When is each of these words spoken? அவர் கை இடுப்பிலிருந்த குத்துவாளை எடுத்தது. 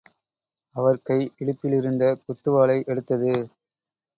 அவர் 0.75 0.99
கை 1.01 1.17
இடுப்பிலிருந்த 1.39 2.03
குத்துவாளை 2.23 2.77
எடுத்தது. 2.85 3.31